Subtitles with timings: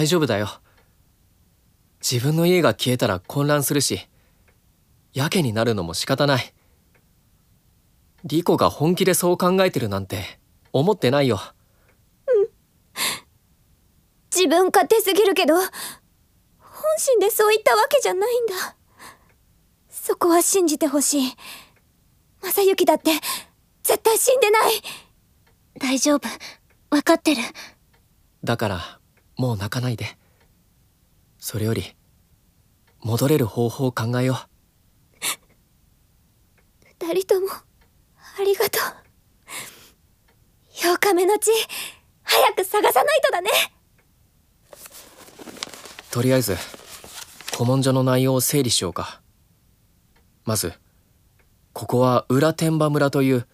[0.00, 0.48] 大丈夫だよ。
[2.00, 4.00] 自分の家が消えたら混乱するし
[5.12, 6.54] やけになるのも仕方ない。
[8.24, 10.40] リコが本気でそう考えてるなんて
[10.72, 11.38] 思ってないよ。
[14.34, 15.68] 自分勝手すぎるけど本
[16.96, 18.76] 心でそう言ったわけじゃないんだ。
[19.90, 21.36] そこは信じてほしい。
[22.40, 23.10] 正幸だって
[23.82, 24.72] 絶対死んでない。
[25.78, 26.26] 大丈夫。
[26.88, 27.42] 分かってる。
[28.42, 28.99] だから
[29.40, 30.18] もう泣かないで。
[31.38, 31.96] それより
[33.00, 35.16] 戻れる方法を考えよう。
[37.08, 38.82] 二人ともありがとう。
[40.74, 41.50] 8日目の地
[42.22, 43.50] 早く探さないとだね。
[46.10, 46.56] とりあえず
[47.54, 49.22] 古文書の内容を整理しようか。
[50.44, 50.74] まず
[51.72, 53.46] ここは裏天馬村という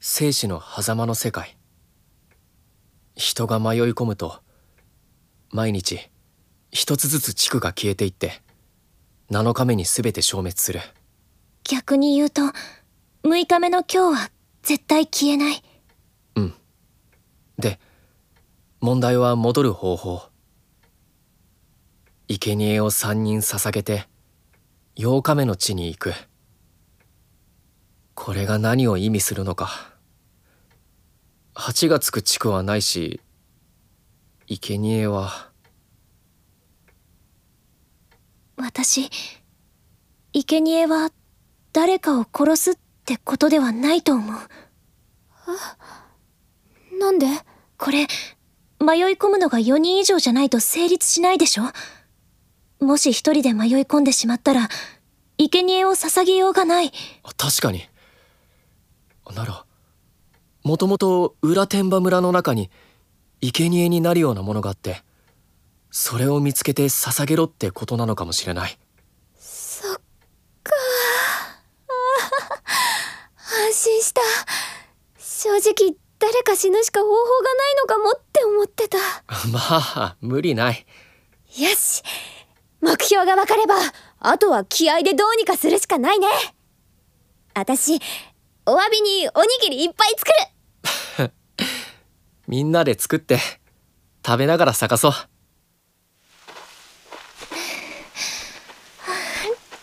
[0.00, 1.56] 生死の狭間の世界。
[3.14, 4.40] 人が迷い込むと
[5.50, 6.10] 毎日
[6.70, 8.42] 一つずつ地区が消えていって
[9.30, 10.80] 7日目に全て消滅する。
[11.64, 12.42] 逆に言うと
[13.24, 14.30] 6日目の今日は
[14.62, 15.62] 絶対消えない。
[16.36, 16.54] うん。
[17.58, 17.78] で
[18.80, 20.22] 問題は戻る方法。
[22.28, 24.06] 生贄を3人捧げて
[24.96, 26.12] 8日目の地に行く。
[28.14, 29.70] これが何を意味するのか。
[31.54, 33.20] 8がつく地区はないし
[34.50, 35.50] 生贄は。
[38.56, 39.10] 私
[40.32, 41.10] 生贄は
[41.72, 44.36] 誰かを殺すってことではないと思う。
[46.98, 47.26] なんで？
[47.76, 48.06] これ
[48.80, 51.64] 迷い込むのが4人以上じゃないと成立しないでしょ？
[52.80, 54.68] もし一人で迷い込んでしまったら
[55.36, 56.90] 生贄を捧げようがない。
[57.36, 57.88] 確かに。
[59.34, 59.66] なら
[60.64, 62.70] もともと裏天馬村の中に
[63.40, 65.02] 生贄になるようなものがあって
[65.90, 68.78] それを見つけて捧げろってことなのかもしれない。
[69.38, 70.00] そっ
[70.62, 70.74] か。
[73.66, 74.20] 安心した。
[75.18, 78.98] 正直誰か死ぬしか方法がないのかもって思ってた。
[79.48, 80.86] まあ無理ない。
[81.56, 82.02] よし。
[82.80, 83.74] 目標が分かれば
[84.20, 86.28] あとは気合でどうにかするしかないね。
[87.54, 88.00] 私
[88.66, 90.34] お詫びにおにぎりいっぱい作る
[92.48, 93.38] みんなで作って
[94.24, 95.12] 食べながら探そう。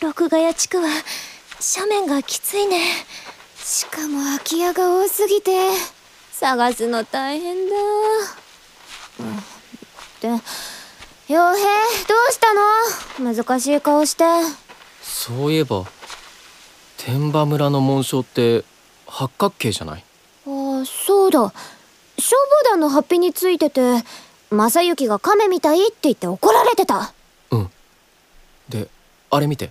[0.00, 0.88] 六ヶ谷地区は
[1.76, 2.80] 斜面がきついね。
[3.58, 5.52] しかも空き家が多すぎて
[6.32, 7.76] 探すの大変だ、
[9.20, 9.36] うん、
[10.20, 10.42] で
[11.28, 11.62] 傭兵
[12.08, 12.54] どうした
[13.22, 13.34] の？
[13.34, 14.24] 難しい顔して。
[15.00, 15.84] そういえば
[16.96, 18.64] 天馬村の紋章って
[19.06, 20.04] 八角形じゃない？
[20.46, 21.52] ああそうだ
[22.18, 24.02] 消防団のハッピについてて
[24.50, 27.12] 正幸が亀みたいって言って怒られてた。
[27.50, 27.70] うん。
[28.68, 28.88] で
[29.30, 29.70] あれ見て。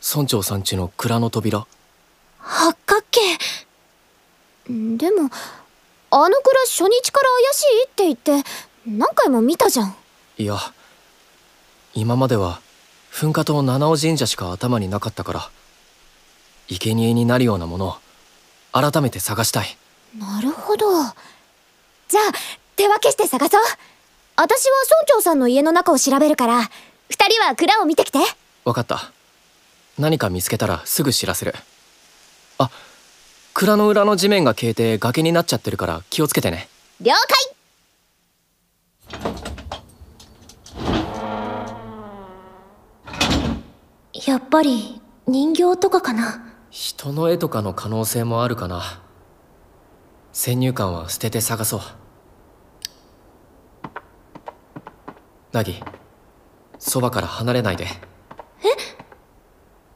[0.00, 1.66] 村長さんちの蔵の扉。
[2.38, 3.20] 八角形。
[4.68, 5.30] でも
[6.10, 8.48] あの蔵初日から怪しいって言って
[8.86, 9.96] 何回も見たじゃん。
[10.36, 10.56] いや
[11.94, 12.60] 今までは
[13.10, 15.50] 噴火と七尾神社しか頭になかったから
[16.68, 17.96] 生贄になるようなものを
[18.72, 19.76] 改めて探したい。
[20.16, 20.86] なるほど
[22.08, 22.24] じゃあ
[22.76, 23.60] 手分けして探そう。
[24.36, 26.70] 私は村長さんの家の中を調べるから。
[27.10, 28.18] 二人は蔵を見てきて。
[28.64, 29.12] 分かった。
[29.98, 31.54] 何か見つけたらすぐ知らせる。
[32.58, 32.70] あ
[33.52, 36.68] 蔵の裏の地面が消えて崖になっちゃってるから気をつけてね。
[37.00, 37.58] 了解。
[44.26, 46.44] やっぱり人形とかかな。
[46.70, 49.02] 人の絵とかの可能性もあるかな
[50.40, 51.80] 先入観は捨てて探そう。
[55.50, 55.82] ナギ
[56.78, 57.86] そばから離れないで。
[57.86, 57.88] え？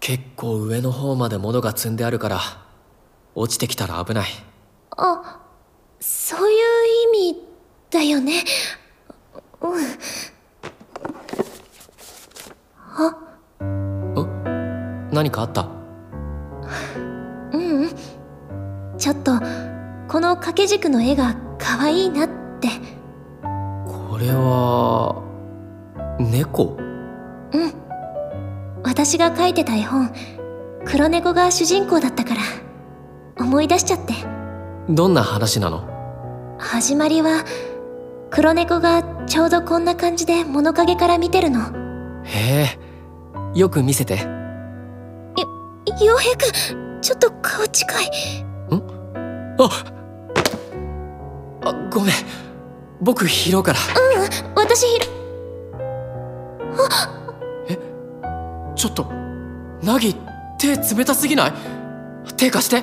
[0.00, 2.40] 結構上の方まで物が積んであるから
[3.34, 4.28] 落ちてきたら危ない。
[4.96, 5.42] あ
[6.00, 6.56] そういう
[7.18, 7.42] 意味
[7.90, 8.42] だよね。
[9.60, 9.84] うん。
[12.96, 13.14] あ？
[15.12, 15.68] 何かあった？
[17.52, 17.90] ううん。
[18.96, 19.32] ちょっと
[20.20, 22.28] この掛け軸の絵が可愛いなっ
[22.60, 22.68] て。
[23.86, 25.22] これは
[26.18, 26.76] 猫？
[27.54, 27.72] うん。
[28.84, 30.12] 私が描いてた絵本。
[30.84, 32.42] 黒猫が主人公だったから。
[33.42, 34.12] 思い出しちゃって。
[34.90, 35.88] どんな話なの？
[36.58, 37.46] 始まりは
[38.28, 41.60] 黒猫がちょうどこんな感じで物陰から見てるの。
[42.24, 42.76] へ
[43.54, 43.58] え。
[43.58, 44.18] よく見せて。
[44.18, 44.24] よ
[45.86, 48.04] 傭兵くんちょっと顔近い。
[48.04, 48.82] ん？
[49.58, 49.99] あ
[51.62, 52.14] あごめん。
[53.00, 53.78] 僕拾うから。
[53.78, 53.82] う
[54.18, 54.86] ん私拾
[57.68, 57.78] え
[58.74, 59.04] ちょっと
[59.82, 60.14] ナギ
[60.58, 61.52] 手冷たすぎない？
[62.36, 62.82] 手貸して。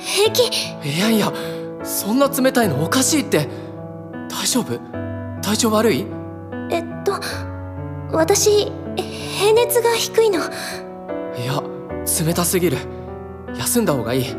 [0.00, 0.48] 平気。
[0.84, 1.32] いやいや
[1.84, 3.48] そんな冷たいのおかしいって。
[4.28, 4.78] 大丈夫？
[5.42, 6.06] 体調悪い？
[6.70, 7.20] えっと
[8.12, 10.40] 私平熱が低いの。
[10.40, 10.42] い
[11.46, 11.62] や
[12.26, 12.78] 冷たすぎる。
[13.56, 14.36] 休んだ方がいい。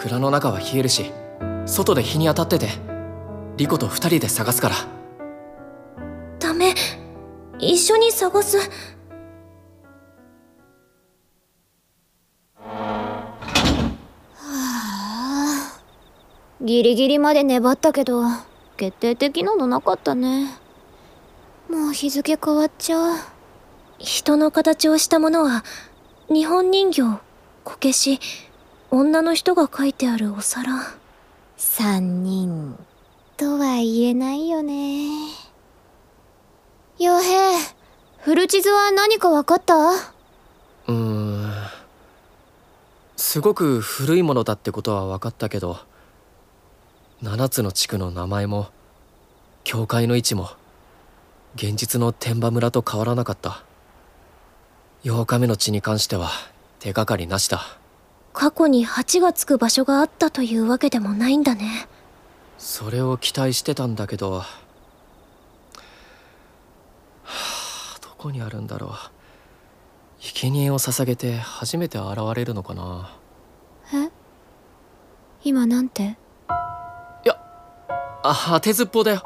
[0.00, 1.12] 蔵の中は冷えるし
[1.66, 2.90] 外で日に当たってて
[3.60, 4.76] リコと二人で探すから。
[6.38, 6.74] ダメ。
[7.58, 8.56] 一緒に探す。
[16.62, 18.22] ギリギリまで粘ったけど
[18.78, 20.46] 決定的なのなかったね。
[21.68, 23.16] もう日付変わっちゃう。
[23.98, 25.64] 人の形をしたものは
[26.32, 27.02] 日本人形
[27.64, 28.18] こけし。
[28.92, 30.72] 女の人が描いてあるお皿。
[31.56, 32.76] 三人。
[33.36, 35.08] とは言えないよね。
[36.98, 37.56] 傭兵
[38.18, 39.74] フル地図は何か分かった？
[39.74, 41.52] うーん。
[43.16, 45.78] すごく古いものだってことは分かったけど
[47.22, 48.68] 7つの地区の名前も
[49.62, 50.50] 教会の位置も
[51.54, 53.62] 現実の天馬村と変わらなかった。
[55.04, 56.28] 8日目の地に関しては
[56.80, 57.78] 手がかりなしだ
[58.40, 61.86] 過去に8がつく場所があったというわけでもないんだね。
[62.56, 64.32] それを期待してたんだけど。
[64.32, 64.46] は
[67.26, 68.90] あどこにあるんだろう。
[70.20, 73.14] 生贄を捧げて初めて現れるのかな。
[73.92, 74.08] え？
[75.44, 76.16] 今なんて？
[78.22, 79.22] あ当てずっぽうだよ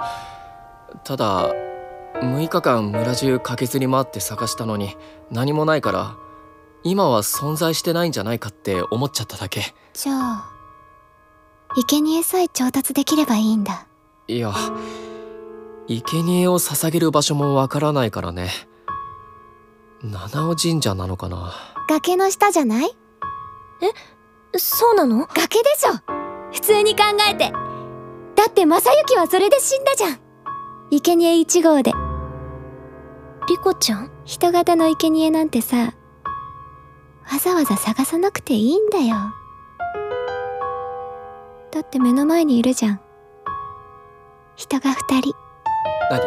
[1.05, 1.53] ただ
[2.15, 4.97] 6日間村中駆けずり回って探したのに
[5.31, 6.17] 何もないから
[6.85, 9.75] 今は存在してないんじゃないかって思っちゃっただけ。
[9.95, 10.51] じゃあ
[11.89, 13.87] 生贄さえ調達できればいいんだ。
[14.29, 14.53] いや
[15.89, 18.51] 生贄を捧げる場所もわからないからね。
[20.03, 21.53] 七尾神社なのかな？
[21.89, 22.97] 崖の下じゃない？
[24.57, 25.27] そうなの？
[25.27, 25.93] 崖でしょ。
[26.53, 27.51] 普通に考えて。
[28.35, 30.19] だって正幸はそれで死んだじゃん。
[30.91, 31.93] 生贄1号で。
[33.49, 34.11] リコちゃん？
[34.25, 35.95] 人型の生贄なんてさ
[37.31, 39.17] わざわざ探さなくていいんだよ。
[41.73, 43.01] だって目の前にいるじゃん。
[44.57, 45.35] 人が2人。
[46.11, 46.23] 何？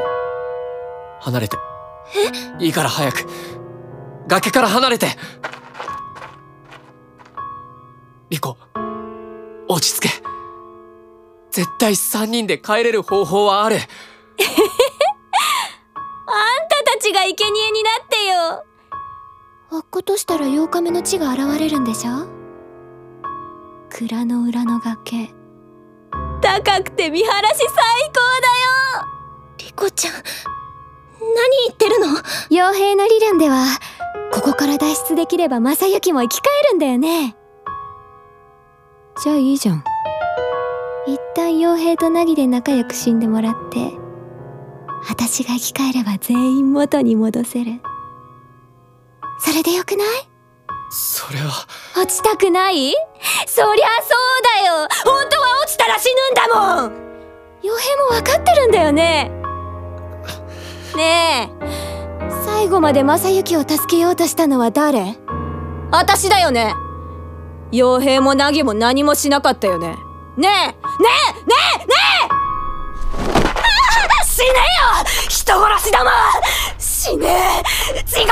[1.21, 1.57] 離れて。
[2.59, 3.25] えいいから早く。
[4.27, 5.07] 崖から離れて。
[8.29, 8.57] リコ
[9.69, 10.09] 落ち着け。
[11.51, 13.77] 絶対3人で帰れる方法はある。
[13.77, 13.83] あん
[16.67, 18.66] たたちが生贄になってよ
[19.69, 22.27] 落っことしたら8日目の地が現れるんでしょ？
[23.89, 25.33] 蔵の裏の崖。
[26.41, 27.67] 高くて見晴らし最
[28.07, 28.47] 高だ
[29.01, 29.07] よ！
[29.57, 30.21] リコちゃん何
[31.65, 32.07] 言ってるの？
[32.49, 33.65] 傭兵の理論では
[34.31, 37.35] ここから脱出できれば正幸も生き返るんだよね。
[39.21, 39.83] じゃあいいじゃん。
[41.07, 43.91] 一旦傭兵と凪で仲良く死んでもらって
[45.09, 47.81] 私が生き返れば全員元に戻せる
[49.39, 50.07] それでよくない？
[50.89, 51.67] それは。
[51.95, 52.93] 落ちたくない？
[53.47, 54.19] そりゃそう
[54.61, 54.87] だよ。
[55.05, 56.47] 本当は落ちたら死ぬんだ
[56.81, 56.91] もん。
[57.63, 59.31] 傭兵も分かってるんだよね。
[60.95, 61.67] ねえ。
[62.45, 65.17] 最後まで正幸を助けようとしたのは誰？
[65.91, 66.73] 私だよね。
[67.71, 69.97] 傭兵も凪も何もしなかったよね。
[70.37, 70.47] ねえ。
[70.47, 70.47] ねえ。
[70.47, 70.73] ね
[71.75, 71.79] え。
[71.85, 72.27] ねえ。
[74.25, 74.53] 死ねよ。
[75.29, 76.09] 人殺しども
[77.07, 77.63] 死ね。
[78.05, 78.31] 地獄に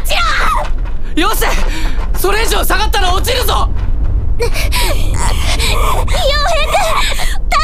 [0.00, 0.14] 落ち
[1.14, 1.22] ろ。
[1.22, 1.46] よせ。
[2.18, 3.68] それ以上下がったら落ちるぞ。
[4.38, 4.48] 傭兵くん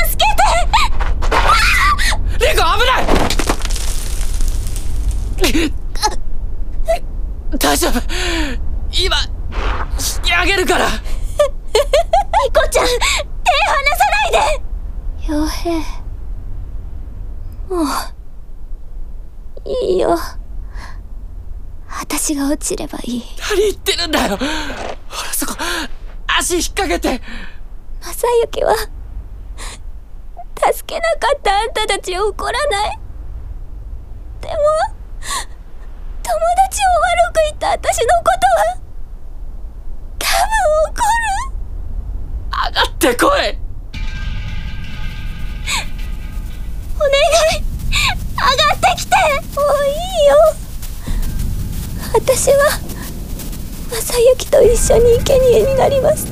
[0.06, 0.42] 助けて。
[2.38, 3.02] リコ危ない。
[7.58, 8.00] 大丈夫。
[8.92, 9.16] 今
[9.98, 10.86] 引き上げるから。
[10.86, 10.92] リ
[12.54, 12.98] コちゃん手離
[13.96, 14.38] さないで。
[15.26, 15.70] 傭兵。
[17.68, 17.86] もう
[19.64, 20.16] いいよ
[22.02, 23.22] 私が落ちればいい。
[23.48, 24.36] 何言ってるんだよ。
[24.36, 24.50] ほら
[25.32, 25.54] そこ
[26.26, 27.22] 足引っ掛けて。
[28.00, 28.90] 正幸は助
[30.94, 32.98] けなかったあんたたちを怒らない。
[34.40, 34.54] でも
[36.22, 36.34] 友
[36.66, 38.62] 達を悪く言った私のことは
[40.18, 40.32] 多分
[40.90, 41.02] 怒る。
[42.50, 43.30] 上がってこい。
[46.96, 47.06] お願
[47.56, 47.62] い。
[48.34, 49.14] 上がってきて
[52.42, 52.54] 私は
[54.00, 56.26] 正幸と一緒に生贄になります。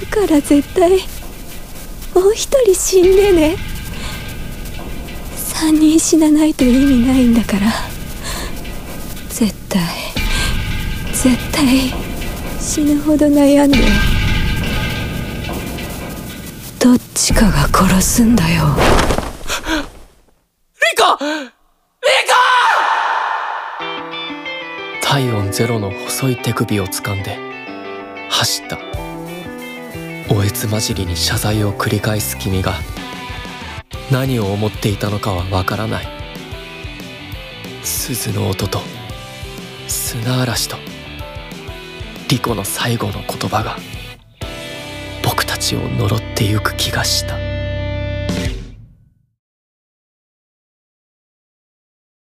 [0.00, 0.92] だから絶対
[2.14, 3.56] もう一人死んでね。
[5.36, 7.70] 3人死なないと意味ないんだから。
[9.28, 9.82] 絶対
[11.12, 11.92] 絶対
[12.58, 13.76] 死ぬほど悩んで
[16.78, 18.64] どっちかが殺すんだよ。
[20.90, 21.57] リカ！
[25.18, 27.36] 体温ゼロの細い手首を掴んで
[28.30, 28.78] 走った。
[30.32, 32.74] おえつ混じりに謝罪を繰り返す君が
[34.12, 36.06] 何を思っていたのかはわからない。
[37.82, 38.78] 鈴の音と
[39.88, 40.76] 砂嵐と
[42.28, 43.76] リコの最後の言葉が
[45.24, 47.47] 僕たちを呪ってゆく気がした。